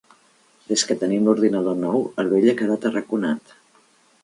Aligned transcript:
Des 0.71 0.83
que 0.91 0.95
tenim 1.03 1.27
l'ordinador 1.27 1.77
nou, 1.83 2.03
el 2.23 2.33
vell 2.33 2.51
ha 2.53 2.57
quedat 2.65 2.91
arraconat. 2.91 3.57